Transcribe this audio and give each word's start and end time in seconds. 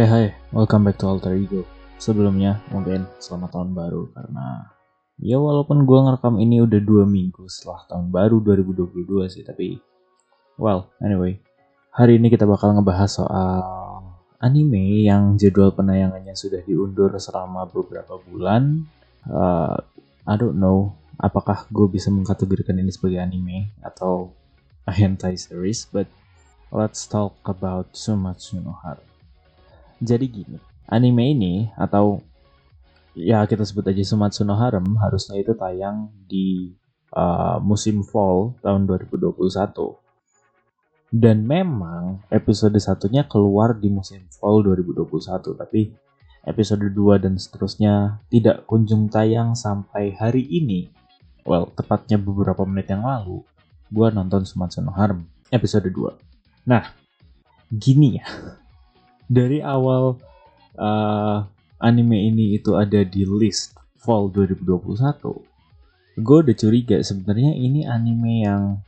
Oke, 0.00 0.08
hai, 0.08 0.32
welcome 0.56 0.88
back 0.88 0.96
to 0.96 1.04
Alter 1.04 1.36
Ego. 1.36 1.60
Sebelumnya, 2.00 2.56
mungkin 2.72 3.04
selamat 3.20 3.52
tahun 3.52 3.76
baru 3.76 4.08
karena 4.16 4.72
ya 5.20 5.36
walaupun 5.36 5.84
gue 5.84 5.98
ngerekam 6.00 6.40
ini 6.40 6.64
udah 6.64 6.80
dua 6.80 7.04
minggu 7.04 7.44
setelah 7.52 7.84
tahun 7.84 8.08
baru 8.08 8.40
2022 8.40 8.96
sih, 9.28 9.44
tapi 9.44 9.76
well, 10.56 10.88
anyway, 11.04 11.36
hari 11.92 12.16
ini 12.16 12.32
kita 12.32 12.48
bakal 12.48 12.72
ngebahas 12.72 13.12
soal 13.12 13.60
anime 14.40 15.04
yang 15.04 15.36
jadwal 15.36 15.68
penayangannya 15.68 16.32
sudah 16.32 16.64
diundur 16.64 17.12
selama 17.20 17.68
beberapa 17.68 18.16
bulan. 18.24 18.88
Uh, 19.28 19.76
I 20.24 20.40
don't 20.40 20.56
know 20.56 20.96
apakah 21.20 21.68
gue 21.68 21.92
bisa 21.92 22.08
mengkategorikan 22.08 22.80
ini 22.80 22.88
sebagai 22.88 23.20
anime 23.20 23.68
atau 23.84 24.32
hentai 24.88 25.36
series, 25.36 25.84
but 25.92 26.08
let's 26.72 27.04
talk 27.04 27.36
about 27.44 27.92
Sumatsu 27.92 28.64
no 28.64 28.80
Haru. 28.80 29.09
Jadi 30.00 30.26
gini, 30.32 30.56
anime 30.88 31.36
ini 31.36 31.54
atau 31.76 32.24
ya 33.12 33.44
kita 33.44 33.68
sebut 33.68 33.84
aja 33.84 34.00
Sumatsu 34.00 34.48
no 34.48 34.56
Harem 34.56 34.96
harusnya 34.96 35.36
itu 35.36 35.52
tayang 35.52 36.08
di 36.24 36.72
uh, 37.12 37.60
musim 37.60 38.00
fall 38.00 38.56
tahun 38.64 38.88
2021. 38.88 39.52
Dan 41.10 41.42
memang 41.42 42.22
episode 42.30 42.78
satunya 42.78 43.26
keluar 43.26 43.74
di 43.74 43.90
musim 43.90 44.24
fall 44.30 44.62
2021, 44.62 45.58
tapi 45.58 45.90
episode 46.46 46.86
2 46.86 47.18
dan 47.18 47.34
seterusnya 47.34 48.22
tidak 48.30 48.64
kunjung 48.64 49.10
tayang 49.10 49.58
sampai 49.58 50.14
hari 50.14 50.46
ini. 50.46 50.88
Well, 51.42 51.74
tepatnya 51.74 52.14
beberapa 52.16 52.62
menit 52.62 52.94
yang 52.94 53.02
lalu, 53.02 53.42
gue 53.90 54.06
nonton 54.14 54.46
Sumatsu 54.46 54.80
no 54.80 54.94
Harem 54.94 55.26
episode 55.50 55.90
2. 55.90 56.70
Nah, 56.70 56.94
gini 57.74 58.22
ya, 58.22 58.26
dari 59.30 59.62
awal 59.62 60.18
uh, 60.74 61.46
anime 61.78 62.18
ini 62.18 62.58
itu 62.58 62.74
ada 62.74 63.06
di 63.06 63.22
list 63.22 63.78
fall 63.94 64.26
2021, 64.34 66.18
gue 66.18 66.38
udah 66.42 66.56
curiga 66.58 66.98
sebenarnya 66.98 67.54
ini 67.54 67.86
anime 67.86 68.42
yang 68.42 68.82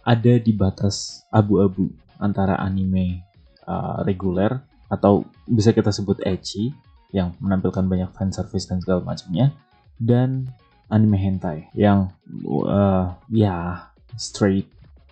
ada 0.00 0.40
di 0.40 0.52
batas 0.56 1.28
abu-abu 1.28 1.92
antara 2.16 2.56
anime 2.56 3.20
uh, 3.68 4.00
reguler 4.08 4.64
atau 4.88 5.28
bisa 5.44 5.76
kita 5.76 5.92
sebut 5.92 6.24
ecchi 6.24 6.72
yang 7.12 7.36
menampilkan 7.36 7.84
banyak 7.84 8.10
fan 8.16 8.32
service 8.32 8.64
dan 8.64 8.80
segala 8.80 9.04
macamnya 9.04 9.52
dan 10.00 10.48
anime 10.88 11.20
hentai 11.20 11.68
yang 11.76 12.12
uh, 12.48 13.12
ya 13.28 13.88
straight 14.16 14.68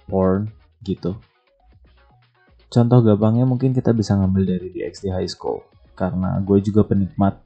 porn 0.09 0.51
gitu 0.85 1.17
Contoh 2.73 3.05
gampangnya 3.05 3.45
mungkin 3.45 3.77
kita 3.77 3.93
bisa 3.93 4.17
ngambil 4.17 4.57
dari 4.57 4.69
DxD 4.73 5.13
High 5.13 5.29
School 5.29 5.61
karena 5.93 6.41
gue 6.41 6.57
juga 6.65 6.89
penikmat 6.89 7.37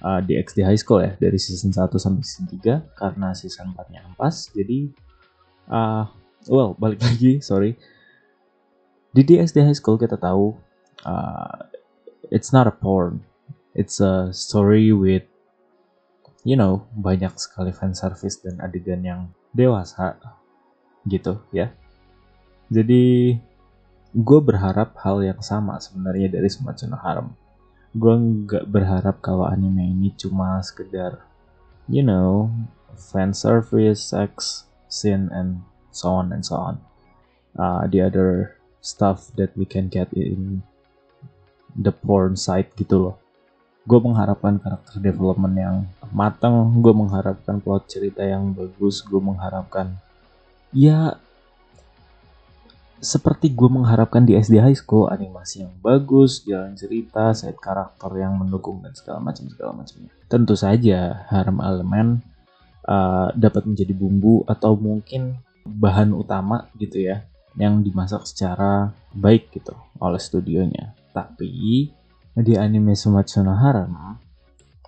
uh, 0.00 0.24
DxD 0.24 0.64
High 0.64 0.80
School 0.80 1.04
ya 1.04 1.12
dari 1.20 1.36
season 1.36 1.76
1 1.76 1.92
sampai 1.92 2.24
season 2.24 2.48
3 2.48 2.96
karena 2.96 3.36
season 3.36 3.76
4-nya 3.76 4.00
ampas. 4.08 4.48
Jadi 4.56 4.88
uh, 5.68 6.08
well 6.48 6.74
balik 6.80 7.04
lagi 7.06 7.38
sorry 7.44 7.76
di 9.12 9.22
DxD 9.22 9.62
High 9.62 9.78
School 9.78 10.00
kita 10.00 10.16
tahu 10.16 10.56
uh, 11.04 11.68
it's 12.32 12.50
not 12.50 12.64
a 12.64 12.74
porn 12.74 13.20
it's 13.76 14.00
a 14.00 14.32
story 14.32 14.90
with 14.90 15.28
you 16.42 16.56
know 16.56 16.88
banyak 16.96 17.30
sekali 17.36 17.70
fan 17.70 17.92
service 17.92 18.40
dan 18.40 18.58
adegan 18.64 19.04
yang 19.04 19.20
dewasa 19.52 20.16
gitu 21.06 21.38
ya 21.52 21.70
jadi 22.72 23.36
gue 24.12 24.40
berharap 24.44 24.92
hal 25.00 25.24
yang 25.24 25.40
sama 25.40 25.80
sebenarnya 25.80 26.36
dari 26.36 26.48
Sumatsu 26.52 26.84
no 26.84 27.00
Harem. 27.00 27.32
Gue 27.96 28.12
nggak 28.12 28.68
berharap 28.68 29.24
kalau 29.24 29.48
anime 29.48 29.88
ini 29.88 30.12
cuma 30.16 30.60
sekedar, 30.60 31.24
you 31.88 32.04
know, 32.04 32.52
fan 32.92 33.32
service, 33.32 34.04
sex, 34.04 34.64
scene, 34.92 35.32
and 35.32 35.64
so 35.92 36.12
on 36.12 36.28
and 36.32 36.44
so 36.44 36.60
on. 36.60 36.76
Uh, 37.56 37.88
the 37.88 38.04
other 38.04 38.56
stuff 38.84 39.32
that 39.36 39.52
we 39.56 39.64
can 39.64 39.88
get 39.88 40.12
in 40.12 40.60
the 41.72 41.92
porn 41.92 42.36
site 42.36 42.72
gitu 42.76 43.00
loh. 43.00 43.16
Gue 43.88 43.98
mengharapkan 43.98 44.60
karakter 44.60 45.00
development 45.00 45.56
yang 45.56 45.76
matang, 46.12 46.80
gue 46.84 46.92
mengharapkan 46.92 47.58
plot 47.64 47.88
cerita 47.88 48.20
yang 48.22 48.52
bagus, 48.52 49.00
gue 49.00 49.18
mengharapkan 49.18 49.96
ya 50.70 51.16
seperti 53.02 53.50
gue 53.50 53.66
mengharapkan 53.66 54.22
di 54.22 54.38
SD 54.38 54.62
High 54.62 54.78
School 54.78 55.10
animasi 55.10 55.66
yang 55.66 55.74
bagus, 55.82 56.46
jalan 56.46 56.78
cerita, 56.78 57.34
set 57.34 57.58
karakter 57.58 58.14
yang 58.14 58.38
mendukung 58.38 58.78
dan 58.78 58.94
segala 58.94 59.18
macam 59.18 59.50
segala 59.50 59.74
macamnya. 59.74 60.14
Tentu 60.30 60.54
saja 60.54 61.26
harem 61.26 61.58
elemen 61.58 62.22
uh, 62.86 63.34
dapat 63.34 63.66
menjadi 63.66 63.90
bumbu 63.90 64.46
atau 64.46 64.78
mungkin 64.78 65.42
bahan 65.66 66.14
utama 66.14 66.70
gitu 66.78 67.02
ya 67.02 67.26
yang 67.58 67.82
dimasak 67.82 68.22
secara 68.22 68.94
baik 69.10 69.50
gitu 69.50 69.74
oleh 69.98 70.22
studionya. 70.22 70.94
Tapi 71.10 71.90
di 72.38 72.54
anime 72.54 72.94
Sumatsu 72.94 73.42
no 73.42 73.58
Harem 73.58 73.92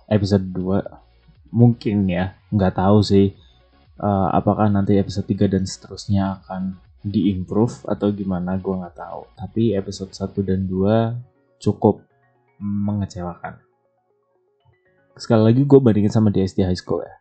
episode 0.07 0.49
2 0.55 1.51
mungkin 1.53 2.09
ya 2.09 2.33
nggak 2.49 2.79
tahu 2.79 3.05
sih 3.05 3.37
uh, 4.01 4.33
apakah 4.33 4.65
nanti 4.65 4.97
episode 4.97 5.29
3 5.29 5.53
dan 5.53 5.63
seterusnya 5.67 6.41
akan 6.41 6.84
diimprove 7.05 7.85
atau 7.85 8.09
gimana 8.09 8.57
gue 8.57 8.73
nggak 8.73 8.97
tahu. 8.97 9.21
Tapi 9.37 9.77
episode 9.77 10.09
1 10.09 10.41
dan 10.41 10.65
2 10.65 11.61
cukup 11.61 12.01
mengecewakan. 12.57 13.61
Sekali 15.15 15.53
lagi 15.53 15.61
gue 15.63 15.79
bandingin 15.79 16.11
sama 16.11 16.33
DSD 16.33 16.65
High 16.65 16.81
School 16.81 17.05
ya. 17.05 17.15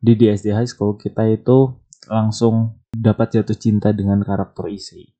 Di 0.00 0.16
DSD 0.16 0.56
High 0.56 0.70
School 0.70 0.96
kita 0.96 1.28
itu 1.28 1.76
langsung 2.08 2.80
dapat 2.88 3.36
jatuh 3.36 3.54
cinta 3.54 3.92
dengan 3.92 4.24
karakter 4.24 4.72
Issei. 4.72 5.12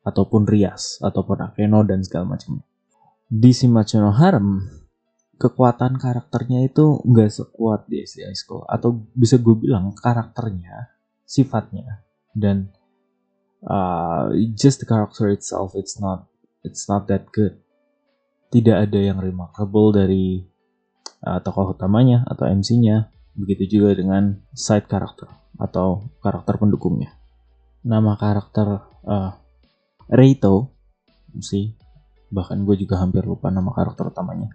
Ataupun 0.00 0.48
Rias 0.48 0.96
ataupun 1.04 1.44
Akeno 1.44 1.84
dan 1.84 2.00
segala 2.00 2.32
macamnya. 2.32 2.64
Di 3.28 3.52
Shimachu 3.52 4.00
no 4.00 4.16
Harem 4.16 4.64
kekuatan 5.36 6.00
karakternya 6.00 6.64
itu 6.64 7.04
nggak 7.04 7.28
sekuat 7.28 7.84
di 7.86 8.00
SD 8.02 8.24
High 8.24 8.40
School. 8.40 8.64
Atau 8.64 9.04
bisa 9.12 9.36
gue 9.36 9.52
bilang 9.52 9.92
karakternya 9.92 10.96
sifatnya 11.28 12.02
dan 12.32 12.72
uh, 13.66 14.32
just 14.56 14.80
the 14.80 14.88
character 14.88 15.28
itself 15.28 15.76
it's 15.76 16.00
not 16.00 16.28
it's 16.64 16.88
not 16.88 17.08
that 17.08 17.28
good. 17.32 17.60
Tidak 18.50 18.74
ada 18.74 18.98
yang 18.98 19.22
remarkable 19.22 19.94
dari 19.94 20.42
uh, 21.22 21.38
tokoh 21.40 21.76
utamanya 21.76 22.26
atau 22.26 22.50
MC-nya 22.50 23.10
begitu 23.38 23.78
juga 23.78 23.94
dengan 23.94 24.42
side 24.52 24.90
character 24.90 25.30
atau 25.56 26.10
karakter 26.18 26.58
pendukungnya. 26.58 27.14
Nama 27.86 28.12
karakter 28.18 28.68
uh, 29.06 29.32
Reito 30.10 30.74
sih 31.38 31.78
bahkan 32.30 32.62
gue 32.62 32.78
juga 32.78 32.98
hampir 33.02 33.22
lupa 33.26 33.50
nama 33.50 33.70
karakter 33.70 34.10
utamanya. 34.10 34.50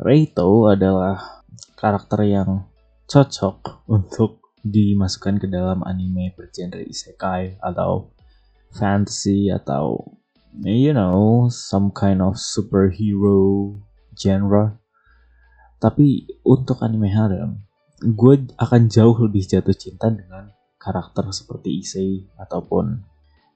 Reito 0.00 0.68
adalah 0.68 1.44
karakter 1.76 2.24
yang 2.24 2.68
cocok 3.08 3.88
untuk 3.92 4.40
dimasukkan 4.64 5.42
ke 5.42 5.46
dalam 5.50 5.84
anime 5.84 6.32
bergenre 6.32 6.86
isekai 6.86 7.60
atau 7.60 8.14
fantasy 8.72 9.52
atau 9.52 10.16
you 10.64 10.92
know 10.92 11.46
some 11.52 11.92
kind 11.92 12.24
of 12.24 12.40
superhero 12.40 13.72
genre. 14.16 14.80
Tapi 15.82 16.26
untuk 16.46 16.78
anime 16.82 17.10
harem 17.10 17.62
gue 18.02 18.50
akan 18.58 18.90
jauh 18.90 19.14
lebih 19.22 19.46
jatuh 19.46 19.74
cinta 19.78 20.10
dengan 20.10 20.50
karakter 20.82 21.30
seperti 21.30 21.78
Issei 21.78 22.26
ataupun 22.34 22.98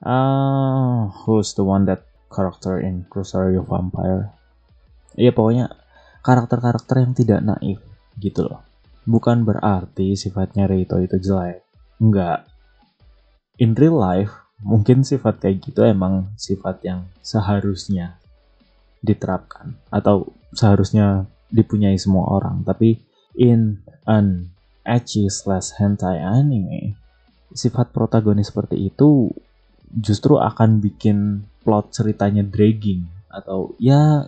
uh, 0.07 1.11
who's 1.27 1.59
the 1.59 1.67
one 1.67 1.83
that 1.91 2.07
character 2.31 2.79
in 2.79 3.03
Rosario 3.11 3.67
Vampire? 3.67 4.31
Ya 5.19 5.35
pokoknya 5.35 5.75
karakter-karakter 6.23 7.03
yang 7.03 7.13
tidak 7.19 7.43
naif 7.43 7.83
gitu 8.23 8.47
loh. 8.47 8.63
Bukan 9.07 9.47
berarti 9.47 10.15
sifatnya 10.19 10.67
Reito 10.67 10.99
itu 10.99 11.19
jelek. 11.19 11.63
Enggak. 12.03 12.47
In 13.57 13.73
real 13.79 13.97
life 13.97 14.46
mungkin 14.61 15.05
sifat 15.05 15.43
kayak 15.43 15.69
gitu 15.69 15.85
emang 15.85 16.33
sifat 16.41 16.81
yang 16.85 17.09
seharusnya 17.21 18.17
diterapkan 19.05 19.77
atau 19.93 20.33
seharusnya 20.57 21.29
dipunyai 21.53 22.01
semua 22.01 22.27
orang. 22.33 22.65
Tapi 22.65 22.99
in 23.37 23.85
an 24.09 24.51
ecchi 24.87 25.29
slash 25.29 25.77
hentai 25.77 26.23
anime 26.23 26.97
sifat 27.53 27.91
protagonis 27.91 28.51
seperti 28.51 28.91
itu 28.91 29.31
justru 29.91 30.39
akan 30.39 30.83
bikin 30.83 31.47
plot 31.63 31.95
ceritanya 31.95 32.43
dragging 32.47 33.07
atau 33.31 33.75
ya 33.83 34.27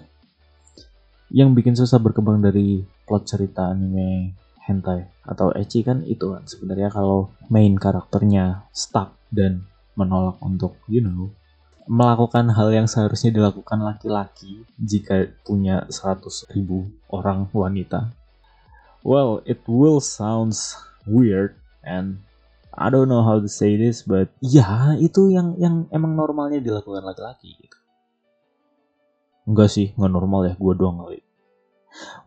yang 1.29 1.53
bikin 1.53 1.77
susah 1.77 2.01
berkembang 2.01 2.41
dari 2.41 2.83
plot 3.05 3.29
cerita 3.29 3.71
anime 3.71 4.35
hentai 4.65 5.09
atau 5.25 5.53
ecchi 5.57 5.85
kan 5.85 6.05
itu 6.05 6.33
kan 6.33 6.45
sebenarnya 6.45 6.93
kalau 6.93 7.33
main 7.49 7.77
karakternya 7.77 8.69
stuck 8.73 9.17
dan 9.33 9.65
menolak 9.99 10.39
untuk 10.39 10.79
you 10.87 11.03
know 11.03 11.35
melakukan 11.89 12.53
hal 12.53 12.69
yang 12.71 12.87
seharusnya 12.87 13.33
dilakukan 13.33 13.81
laki-laki 13.81 14.63
jika 14.77 15.33
punya 15.43 15.89
100 15.89 16.53
ribu 16.53 16.93
orang 17.09 17.49
wanita. 17.49 18.13
Well, 19.01 19.41
it 19.49 19.65
will 19.65 20.05
sounds 20.05 20.77
weird 21.09 21.57
and 21.81 22.21
I 22.77 22.93
don't 22.93 23.09
know 23.09 23.25
how 23.25 23.41
to 23.41 23.51
say 23.51 23.75
this, 23.75 24.05
but 24.05 24.31
ya 24.39 24.95
itu 25.01 25.33
yang 25.33 25.57
yang 25.59 25.89
emang 25.91 26.15
normalnya 26.15 26.63
dilakukan 26.63 27.03
laki-laki 27.03 27.57
gitu. 27.59 27.79
Enggak 29.49 29.73
sih, 29.73 29.97
nggak 29.97 30.13
normal 30.13 30.47
ya, 30.47 30.55
gue 30.55 30.75
doang 30.77 31.01
kali. 31.03 31.25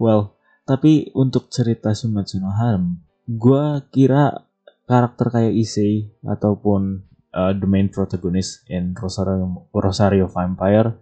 Well, 0.02 0.34
tapi 0.66 1.14
untuk 1.14 1.54
cerita 1.54 1.94
Sumatsu 1.94 2.42
no 2.42 2.50
Harem, 2.50 2.98
gue 3.30 3.64
kira 3.94 4.44
karakter 4.90 5.30
kayak 5.30 5.54
Issei 5.54 6.10
ataupun 6.26 7.06
uh, 7.36 7.52
the 7.56 7.68
main 7.68 7.88
protagonist 7.88 8.64
in 8.68 8.96
Rosario, 8.96 9.68
Rosario 9.72 10.28
Vampire 10.28 11.00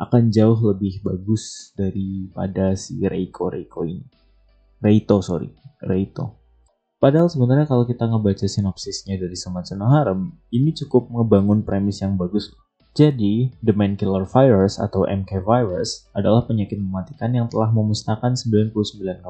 akan 0.00 0.32
jauh 0.32 0.58
lebih 0.72 1.04
bagus 1.04 1.70
daripada 1.76 2.74
si 2.74 2.98
Reiko 3.04 3.52
Reiko 3.52 3.86
ini. 3.86 4.04
Reito 4.82 5.22
sorry, 5.22 5.52
Reito. 5.78 6.42
Padahal 7.02 7.26
sebenarnya 7.26 7.66
kalau 7.66 7.82
kita 7.82 8.06
ngebaca 8.06 8.46
sinopsisnya 8.46 9.18
dari 9.18 9.34
Sumatsu 9.34 9.74
no 9.74 9.90
Harem, 9.90 10.38
ini 10.54 10.70
cukup 10.70 11.10
ngebangun 11.10 11.66
premis 11.66 11.98
yang 11.98 12.14
bagus 12.14 12.50
Jadi, 12.92 13.48
the 13.64 13.72
main 13.72 13.96
killer 13.96 14.28
virus 14.28 14.76
atau 14.76 15.08
MK 15.08 15.48
virus 15.48 16.04
adalah 16.12 16.44
penyakit 16.44 16.76
mematikan 16.76 17.32
yang 17.32 17.48
telah 17.48 17.72
memusnahkan 17.72 18.36
99,9% 18.36 19.24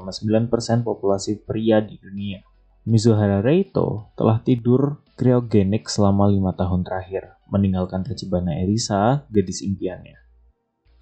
populasi 0.82 1.46
pria 1.46 1.78
di 1.78 1.94
dunia. 2.02 2.42
Mizuhara 2.82 3.38
Reito 3.38 4.10
telah 4.18 4.42
tidur 4.42 5.01
kriogenik 5.14 5.86
selama 5.86 6.28
lima 6.28 6.56
tahun 6.56 6.82
terakhir, 6.82 7.36
meninggalkan 7.52 8.02
Tachibana 8.02 8.56
Erisa, 8.58 9.28
gadis 9.28 9.60
impiannya. 9.60 10.16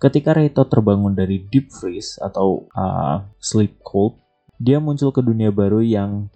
Ketika 0.00 0.32
Reito 0.32 0.64
terbangun 0.64 1.12
dari 1.12 1.44
deep 1.44 1.68
freeze 1.68 2.16
atau 2.16 2.66
uh, 2.72 3.20
sleep 3.36 3.84
cold, 3.84 4.16
dia 4.56 4.80
muncul 4.80 5.12
ke 5.12 5.20
dunia 5.20 5.52
baru 5.52 5.84
yang 5.84 6.32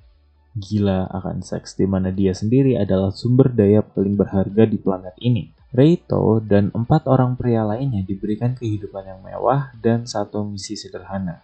gila 0.55 1.11
akan 1.11 1.43
seks, 1.43 1.75
di 1.75 1.88
mana 1.88 2.15
dia 2.15 2.31
sendiri 2.31 2.79
adalah 2.79 3.11
sumber 3.11 3.50
daya 3.50 3.82
paling 3.82 4.15
berharga 4.15 4.69
di 4.69 4.79
planet 4.79 5.17
ini. 5.19 5.50
Reito 5.75 6.38
dan 6.38 6.70
empat 6.70 7.11
orang 7.11 7.35
pria 7.35 7.67
lainnya 7.67 8.06
diberikan 8.06 8.55
kehidupan 8.55 9.11
yang 9.11 9.20
mewah 9.27 9.75
dan 9.82 10.06
satu 10.06 10.47
misi 10.47 10.79
sederhana, 10.79 11.43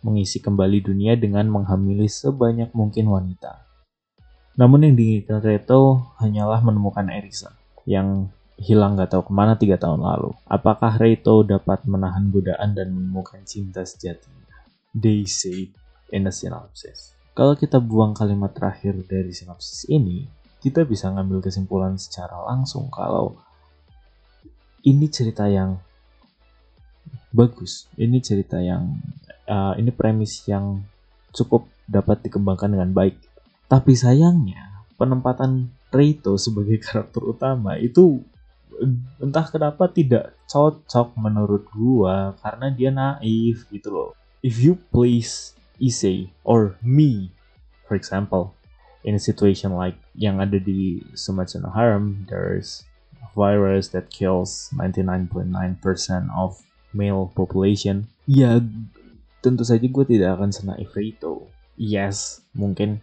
mengisi 0.00 0.40
kembali 0.40 0.80
dunia 0.80 1.20
dengan 1.20 1.52
menghamili 1.52 2.08
sebanyak 2.08 2.72
mungkin 2.72 3.12
wanita. 3.12 3.67
Namun 4.58 4.90
yang 4.90 4.94
diinginkan 4.98 5.38
Reto 5.38 6.10
hanyalah 6.18 6.58
menemukan 6.66 7.06
Erisa 7.14 7.54
yang 7.86 8.26
hilang 8.58 8.98
gak 8.98 9.14
tahu 9.14 9.30
ke 9.30 9.32
mana 9.32 9.54
tiga 9.54 9.78
tahun 9.78 10.02
lalu. 10.02 10.34
Apakah 10.50 10.98
Reto 10.98 11.46
dapat 11.46 11.86
menahan 11.86 12.34
godaan 12.34 12.74
dan 12.74 12.90
menemukan 12.90 13.38
cinta 13.46 13.86
sejatinya? 13.86 14.50
They 14.90 15.22
say 15.30 15.70
in 16.10 16.26
a 16.26 16.34
synopsis. 16.34 17.14
Kalau 17.38 17.54
kita 17.54 17.78
buang 17.78 18.18
kalimat 18.18 18.50
terakhir 18.50 18.98
dari 19.06 19.30
sinopsis 19.30 19.86
ini, 19.86 20.26
kita 20.58 20.82
bisa 20.82 21.06
ngambil 21.06 21.38
kesimpulan 21.38 21.94
secara 21.94 22.34
langsung 22.50 22.90
kalau 22.90 23.38
ini 24.82 25.06
cerita 25.06 25.46
yang 25.46 25.78
bagus. 27.30 27.86
Ini 27.94 28.18
cerita 28.18 28.58
yang 28.58 28.98
uh, 29.46 29.78
ini 29.78 29.94
premis 29.94 30.42
yang 30.50 30.82
cukup 31.30 31.70
dapat 31.86 32.26
dikembangkan 32.26 32.74
dengan 32.74 32.90
baik. 32.90 33.16
Tapi 33.68 33.92
sayangnya 33.92 34.88
penempatan 34.96 35.68
Reito 35.92 36.36
sebagai 36.40 36.80
karakter 36.84 37.20
utama 37.24 37.76
itu 37.76 38.24
entah 39.18 39.46
kenapa 39.48 39.90
tidak 39.90 40.36
cocok 40.48 41.18
menurut 41.20 41.68
gua 41.72 42.32
karena 42.40 42.66
dia 42.72 42.90
naif 42.92 43.68
gitu 43.68 43.88
loh. 43.92 44.10
If 44.40 44.62
you 44.62 44.78
place 44.92 45.52
Issei 45.78 46.30
or 46.42 46.78
me, 46.82 47.30
for 47.86 47.94
example, 47.94 48.54
in 49.02 49.14
a 49.14 49.22
situation 49.22 49.74
like 49.74 49.98
yang 50.14 50.38
ada 50.38 50.58
di 50.58 51.02
Sumatsu 51.14 51.62
no 51.62 51.70
Harem, 51.70 52.26
there's 52.30 52.86
a 53.22 53.28
virus 53.34 53.90
that 53.94 54.10
kills 54.10 54.70
99.9% 54.74 55.50
of 56.34 56.58
male 56.94 57.30
population. 57.34 58.06
Ya 58.26 58.62
tentu 59.42 59.62
saja 59.62 59.86
gue 59.86 60.04
tidak 60.06 60.38
akan 60.38 60.50
senaif 60.50 60.90
itu. 60.98 61.46
Yes, 61.78 62.42
mungkin 62.54 63.02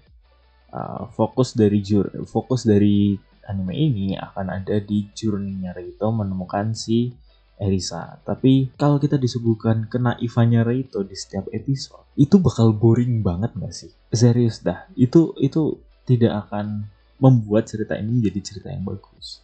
uh, 0.76 1.08
fokus 1.16 1.56
dari 1.56 1.80
jur 1.80 2.12
fokus 2.28 2.68
dari 2.68 3.16
anime 3.48 3.72
ini 3.72 4.20
akan 4.20 4.52
ada 4.52 4.82
di 4.84 5.08
journey-nya 5.16 5.72
Reito 5.72 6.12
menemukan 6.12 6.76
si 6.76 7.14
Erisa. 7.56 8.20
Tapi 8.28 8.76
kalau 8.76 9.00
kita 9.00 9.16
disuguhkan 9.16 9.88
kenaifannya 9.88 10.68
Reito 10.68 11.08
di 11.08 11.16
setiap 11.16 11.48
episode, 11.56 12.04
itu 12.20 12.36
bakal 12.42 12.76
boring 12.76 13.24
banget 13.24 13.56
gak 13.56 13.72
sih? 13.72 13.92
Serius 14.12 14.60
dah, 14.60 14.84
itu 15.00 15.32
itu 15.40 15.80
tidak 16.04 16.48
akan 16.48 16.84
membuat 17.16 17.72
cerita 17.72 17.96
ini 17.96 18.20
menjadi 18.20 18.40
cerita 18.44 18.68
yang 18.76 18.84
bagus. 18.84 19.40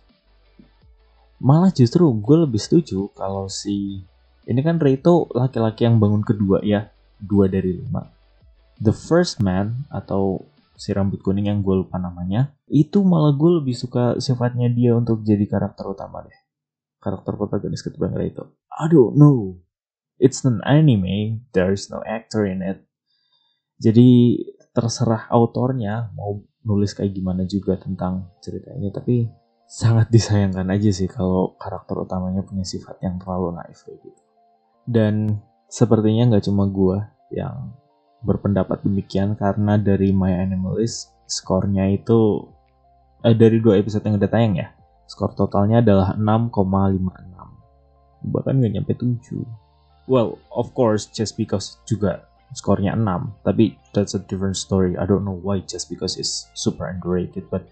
Malah 1.41 1.71
justru 1.73 2.05
gue 2.11 2.37
lebih 2.45 2.61
setuju 2.61 3.09
kalau 3.15 3.47
si 3.47 4.03
ini 4.45 4.59
kan 4.59 4.77
Reito 4.81 5.31
laki-laki 5.31 5.87
yang 5.87 5.97
bangun 6.01 6.21
kedua 6.25 6.59
ya, 6.61 6.91
dua 7.21 7.47
dari 7.47 7.79
lima. 7.79 8.11
The 8.81 8.91
first 8.91 9.39
man 9.39 9.85
atau 9.93 10.41
si 10.81 10.89
rambut 10.97 11.21
kuning 11.21 11.45
yang 11.45 11.61
gue 11.61 11.85
lupa 11.85 12.01
namanya, 12.01 12.57
itu 12.65 13.05
malah 13.05 13.37
gue 13.37 13.61
lebih 13.61 13.77
suka 13.77 14.17
sifatnya 14.17 14.65
dia 14.73 14.97
untuk 14.97 15.21
jadi 15.21 15.45
karakter 15.45 15.85
utama 15.85 16.25
deh. 16.25 16.33
Karakter 16.97 17.37
protagonis 17.37 17.85
ketimbang 17.85 18.17
Reito. 18.17 18.57
I 18.73 18.89
don't 18.89 19.13
know. 19.13 19.61
It's 20.17 20.41
an 20.41 20.57
anime, 20.65 21.45
there's 21.53 21.93
no 21.93 22.01
actor 22.01 22.49
in 22.49 22.65
it. 22.65 22.81
Jadi 23.77 24.41
terserah 24.73 25.29
autornya 25.29 26.09
mau 26.17 26.41
nulis 26.65 26.97
kayak 26.97 27.13
gimana 27.13 27.45
juga 27.45 27.77
tentang 27.77 28.33
cerita 28.41 28.73
ini, 28.73 28.89
tapi 28.89 29.29
sangat 29.69 30.09
disayangkan 30.09 30.65
aja 30.65 30.89
sih 30.89 31.05
kalau 31.05 31.53
karakter 31.61 31.93
utamanya 31.93 32.41
punya 32.41 32.65
sifat 32.65 32.97
yang 33.05 33.21
terlalu 33.21 33.53
naif 33.53 33.85
kayak 33.85 34.01
gitu. 34.01 34.21
Dan 34.89 35.45
sepertinya 35.69 36.33
nggak 36.33 36.45
cuma 36.49 36.65
gue 36.65 36.97
yang 37.37 37.69
berpendapat 38.21 38.85
demikian 38.85 39.33
karena 39.33 39.81
dari 39.81 40.13
My 40.13 40.41
Animalist 40.41 41.13
skornya 41.25 41.89
itu 41.89 42.45
eh, 43.25 43.33
dari 43.33 43.57
dua 43.57 43.81
episode 43.81 44.05
yang 44.05 44.21
udah 44.21 44.29
tayang 44.29 44.53
ya 44.57 44.67
skor 45.09 45.35
totalnya 45.35 45.83
adalah 45.83 46.15
6,56 46.15 48.31
bahkan 48.31 48.53
nggak 48.61 48.73
nyampe 48.77 48.93
7 48.95 49.43
well 50.05 50.37
of 50.53 50.71
course 50.77 51.09
just 51.09 51.35
because 51.35 51.81
juga 51.89 52.23
skornya 52.53 52.95
6 52.95 53.43
tapi 53.43 53.75
that's 53.95 54.15
a 54.15 54.21
different 54.27 54.55
story. 54.55 54.95
I 54.95 55.07
don't 55.07 55.23
know 55.23 55.39
why 55.39 55.63
just 55.63 55.91
because 55.91 56.19
it's 56.19 56.47
super 56.55 56.87
underrated 56.87 57.47
but 57.51 57.67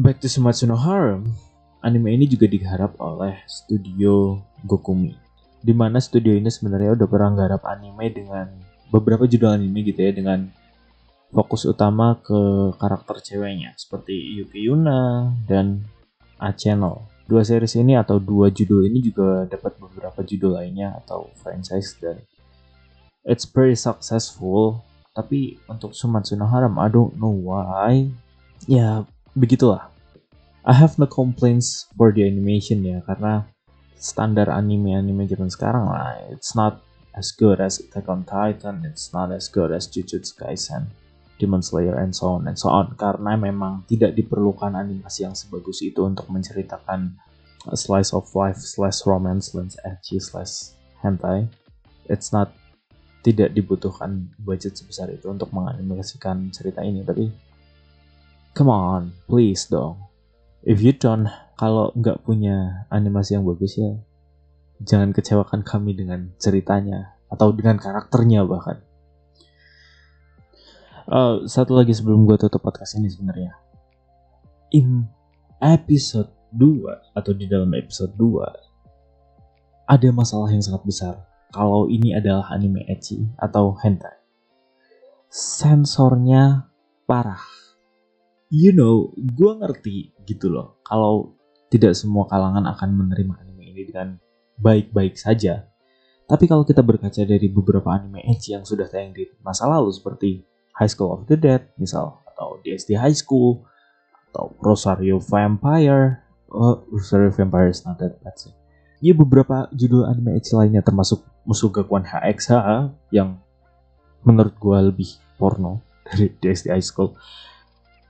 back 0.00 0.20
to 0.24 0.28
Sumatsu 0.28 0.68
no 0.68 0.76
Harem. 0.76 1.36
Anime 1.80 2.12
ini 2.12 2.28
juga 2.28 2.44
digarap 2.44 2.92
oleh 3.00 3.40
studio 3.48 4.36
Gokumi 4.68 5.16
di 5.64 5.72
mana 5.72 5.96
studio 5.96 6.36
ini 6.36 6.52
sebenarnya 6.52 6.92
udah 6.92 7.08
pernah 7.08 7.32
garap 7.36 7.64
anime 7.64 8.12
dengan 8.12 8.48
beberapa 8.90 9.24
judul 9.24 9.54
anime 9.54 9.86
gitu 9.86 10.02
ya 10.02 10.12
dengan 10.12 10.50
fokus 11.30 11.62
utama 11.64 12.18
ke 12.18 12.74
karakter 12.76 13.22
ceweknya 13.22 13.72
seperti 13.78 14.42
Yuki 14.42 14.66
Yuna 14.66 15.30
dan 15.46 15.86
A 16.42 16.50
Channel. 16.50 17.06
Dua 17.30 17.46
series 17.46 17.78
ini 17.78 17.94
atau 17.94 18.18
dua 18.18 18.50
judul 18.50 18.90
ini 18.90 18.98
juga 18.98 19.46
dapat 19.46 19.78
beberapa 19.78 20.26
judul 20.26 20.58
lainnya 20.58 20.98
atau 20.98 21.30
franchise 21.38 21.94
dan 22.02 22.18
it's 23.22 23.46
very 23.46 23.78
successful. 23.78 24.82
Tapi 25.14 25.58
untuk 25.70 25.94
Sumatsu 25.94 26.34
no 26.34 26.50
Haram, 26.50 26.74
I 26.82 26.90
don't 26.90 27.14
know 27.18 27.30
why. 27.30 28.10
Ya, 28.66 29.06
begitulah. 29.38 29.90
I 30.66 30.74
have 30.74 30.98
no 30.98 31.06
complaints 31.06 31.86
for 31.94 32.10
the 32.10 32.26
animation 32.26 32.82
ya 32.84 33.00
karena 33.06 33.46
standar 33.96 34.50
anime-anime 34.50 35.30
zaman 35.30 35.48
sekarang 35.48 35.86
lah. 35.86 36.18
It's 36.34 36.58
not 36.58 36.82
as 37.14 37.34
good 37.34 37.58
as 37.58 37.80
Attack 37.80 38.06
on 38.08 38.22
Titan, 38.24 38.86
it's 38.86 39.10
not 39.10 39.32
as 39.32 39.50
good 39.50 39.74
as 39.74 39.90
Jujutsu 39.90 40.38
Kaisen, 40.38 40.90
Demon 41.38 41.62
Slayer, 41.62 41.98
and 41.98 42.14
so 42.14 42.38
on 42.38 42.46
and 42.46 42.58
so 42.58 42.70
on. 42.70 42.94
Karena 42.94 43.34
memang 43.34 43.86
tidak 43.90 44.14
diperlukan 44.14 44.76
animasi 44.76 45.26
yang 45.26 45.34
sebagus 45.34 45.82
itu 45.82 46.06
untuk 46.06 46.30
menceritakan 46.30 47.18
a 47.68 47.76
slice 47.76 48.14
of 48.14 48.28
life 48.32 48.58
slash 48.58 49.04
romance 49.04 49.52
slash 49.52 49.76
edgy 49.84 50.22
slash 50.22 50.76
hentai. 51.02 51.50
It's 52.06 52.30
not 52.30 52.54
tidak 53.20 53.52
dibutuhkan 53.52 54.32
budget 54.40 54.80
sebesar 54.80 55.12
itu 55.12 55.28
untuk 55.28 55.52
menganimasikan 55.52 56.48
cerita 56.50 56.80
ini, 56.80 57.04
tapi 57.04 57.28
come 58.56 58.72
on, 58.72 59.12
please 59.28 59.68
dong. 59.68 60.00
If 60.64 60.80
you 60.80 60.96
don't 60.96 61.28
kalau 61.60 61.92
nggak 61.92 62.24
punya 62.24 62.88
animasi 62.88 63.36
yang 63.36 63.44
bagus 63.44 63.76
ya 63.76 63.92
jangan 64.80 65.12
kecewakan 65.12 65.60
kami 65.60 65.92
dengan 65.92 66.32
ceritanya 66.40 67.20
atau 67.28 67.52
dengan 67.52 67.76
karakternya 67.76 68.48
bahkan. 68.48 68.80
Uh, 71.10 71.42
satu 71.44 71.74
lagi 71.74 71.92
sebelum 71.92 72.24
gue 72.24 72.38
tutup 72.40 72.62
podcast 72.64 72.96
ini 72.96 73.12
sebenarnya. 73.12 73.52
In 74.72 75.04
episode 75.58 76.30
2 76.54 77.18
atau 77.18 77.32
di 77.34 77.50
dalam 77.50 77.70
episode 77.74 78.14
2 78.14 79.90
ada 79.90 80.08
masalah 80.14 80.48
yang 80.54 80.62
sangat 80.62 80.86
besar 80.86 81.14
kalau 81.50 81.90
ini 81.90 82.14
adalah 82.14 82.46
anime 82.54 82.86
ecchi 82.86 83.26
atau 83.36 83.74
hentai. 83.74 84.22
Sensornya 85.30 86.70
parah. 87.10 87.42
You 88.50 88.74
know, 88.74 89.14
gue 89.14 89.52
ngerti 89.58 90.14
gitu 90.26 90.50
loh. 90.50 90.78
Kalau 90.86 91.38
tidak 91.70 91.94
semua 91.94 92.26
kalangan 92.26 92.66
akan 92.66 92.90
menerima 92.98 93.34
anime 93.46 93.62
ini 93.74 93.82
dengan 93.86 94.18
baik-baik 94.60 95.16
saja. 95.16 95.66
Tapi 96.30 96.46
kalau 96.46 96.62
kita 96.62 96.84
berkaca 96.84 97.26
dari 97.26 97.50
beberapa 97.50 97.90
anime 97.90 98.22
ecchi 98.22 98.54
yang 98.54 98.62
sudah 98.62 98.86
tayang 98.86 99.10
di 99.10 99.26
masa 99.42 99.66
lalu 99.66 99.90
seperti 99.90 100.46
High 100.78 100.92
School 100.92 101.10
of 101.10 101.26
the 101.26 101.34
Dead 101.34 101.74
misal 101.74 102.22
atau 102.30 102.62
DSD 102.62 102.94
High 102.94 103.18
School 103.18 103.66
atau 104.30 104.54
Rosario 104.62 105.18
Vampire, 105.18 106.22
oh, 106.54 106.86
Rosario 106.94 107.34
Vampire 107.34 107.74
is 107.74 107.82
not 107.82 107.98
that 107.98 108.22
bad 108.22 108.38
sih. 108.38 108.54
Ya 109.02 109.16
beberapa 109.16 109.66
judul 109.74 110.06
anime 110.06 110.38
ecchi 110.38 110.54
lainnya 110.54 110.84
termasuk 110.84 111.24
Musuh 111.42 111.72
Gakuan 111.72 112.04
HXH 112.06 112.52
yang 113.10 113.40
menurut 114.22 114.54
gue 114.54 114.78
lebih 114.92 115.10
porno 115.40 115.82
dari 116.06 116.30
DSD 116.38 116.70
High 116.70 116.84
School. 116.84 117.16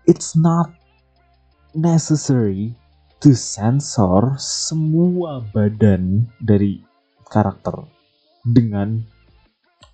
It's 0.04 0.36
not 0.36 0.74
necessary 1.72 2.74
sensor 3.28 4.40
semua 4.40 5.44
badan 5.52 6.24
dari 6.40 6.80
karakter 7.28 7.84
dengan 8.40 9.04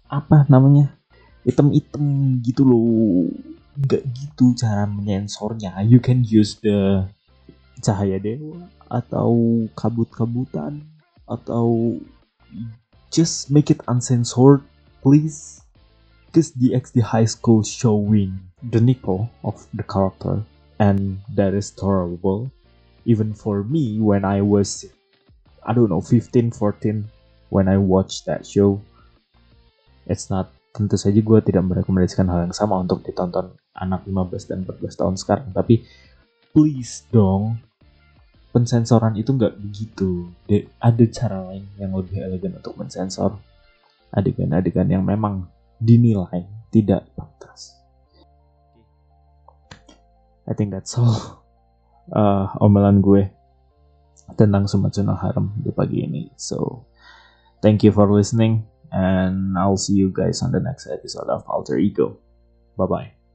apa 0.06 0.47
namanya 0.47 0.95
item-item 1.42 2.38
gitu 2.47 2.62
loh. 2.62 3.26
Nggak 3.76 4.02
gitu 4.14 4.54
cara 4.54 4.87
menyensornya. 4.87 5.83
You 5.83 5.99
can 5.99 6.23
use 6.23 6.62
the 6.62 7.11
cahaya 7.83 8.23
dewa 8.23 8.71
atau 8.87 9.66
kabut-kabutan 9.75 10.87
atau 11.26 11.99
just 13.11 13.50
make 13.50 13.75
it 13.75 13.83
uncensored 13.90 14.62
please. 15.02 15.61
Because 16.30 16.54
the 16.54 16.76
XD 16.76 17.00
high 17.00 17.26
school 17.26 17.64
showing 17.64 18.38
the 18.61 18.78
nipple 18.78 19.33
of 19.40 19.66
the 19.73 19.83
character 19.83 20.45
and 20.76 21.16
that 21.33 21.56
is 21.56 21.73
tolerable 21.73 22.52
even 23.07 23.31
for 23.33 23.63
me 23.63 24.03
when 24.03 24.27
I 24.27 24.43
was 24.43 24.85
I 25.63 25.73
don't 25.73 25.89
know 25.89 26.03
15 26.03 26.53
14 26.53 27.07
when 27.55 27.71
I 27.71 27.79
watched 27.79 28.27
that 28.27 28.43
show 28.43 28.83
it's 30.11 30.29
not 30.29 30.51
tentu 30.77 31.01
saja 31.01 31.17
gue 31.17 31.39
tidak 31.41 31.65
merekomendasikan 31.65 32.29
hal 32.29 32.45
yang 32.45 32.53
sama 32.53 32.77
untuk 32.77 33.01
ditonton 33.01 33.57
anak 33.73 34.05
15 34.05 34.51
dan 34.53 34.59
14 34.69 35.01
tahun 35.01 35.15
sekarang. 35.17 35.49
Tapi 35.57 35.89
please 36.53 37.09
dong 37.09 37.57
pensensoran 38.53 39.17
itu 39.17 39.33
nggak 39.33 39.57
begitu. 39.57 40.29
De 40.45 40.69
ada 40.77 41.05
cara 41.09 41.41
lain 41.49 41.65
yang 41.81 41.97
lebih 41.97 42.21
elegan 42.21 42.61
untuk 42.61 42.77
mensensor 42.77 43.41
adegan-adegan 44.13 44.89
yang 44.89 45.05
memang 45.05 45.49
dinilai 45.81 46.45
tidak 46.69 47.09
pantas. 47.17 47.73
I 50.45 50.53
think 50.53 50.77
that's 50.77 50.95
all 51.01 51.46
uh, 52.13 52.51
omelan 52.63 53.03
gue 53.03 53.31
tentang 54.35 54.67
Sumatsu 54.67 55.07
no 55.07 55.15
Harem 55.15 55.55
di 55.63 55.71
pagi 55.71 56.03
ini. 56.03 56.31
So, 56.35 56.87
thank 57.63 57.87
you 57.87 57.95
for 57.95 58.11
listening 58.11 58.67
and 58.91 59.59
I'll 59.59 59.79
see 59.79 59.95
you 59.95 60.11
guys 60.11 60.43
on 60.43 60.51
the 60.51 60.63
next 60.63 60.87
episode 60.91 61.31
of 61.31 61.47
Alter 61.47 61.79
Ego. 61.79 62.19
Bye 62.77 62.87
bye. 62.91 63.25